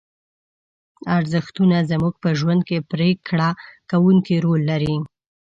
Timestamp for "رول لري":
4.45-4.95